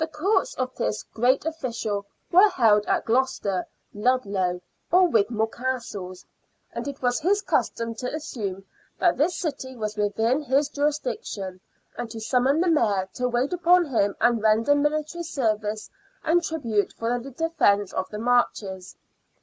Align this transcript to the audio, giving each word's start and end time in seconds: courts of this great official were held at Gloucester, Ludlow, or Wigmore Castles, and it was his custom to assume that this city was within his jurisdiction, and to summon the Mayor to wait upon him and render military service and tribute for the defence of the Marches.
courts 0.07 0.55
of 0.55 0.73
this 0.77 1.03
great 1.13 1.45
official 1.45 2.03
were 2.31 2.49
held 2.49 2.83
at 2.87 3.05
Gloucester, 3.05 3.67
Ludlow, 3.93 4.59
or 4.91 5.07
Wigmore 5.07 5.47
Castles, 5.47 6.25
and 6.73 6.87
it 6.87 7.03
was 7.03 7.19
his 7.19 7.43
custom 7.43 7.93
to 7.93 8.11
assume 8.11 8.65
that 8.97 9.15
this 9.15 9.35
city 9.37 9.75
was 9.75 9.97
within 9.97 10.41
his 10.41 10.69
jurisdiction, 10.69 11.61
and 11.99 12.09
to 12.09 12.19
summon 12.19 12.61
the 12.61 12.67
Mayor 12.67 13.09
to 13.13 13.29
wait 13.29 13.53
upon 13.53 13.85
him 13.85 14.15
and 14.19 14.41
render 14.41 14.73
military 14.73 15.23
service 15.23 15.87
and 16.23 16.41
tribute 16.43 16.93
for 16.93 17.19
the 17.19 17.29
defence 17.29 17.93
of 17.93 18.09
the 18.09 18.17
Marches. 18.17 18.95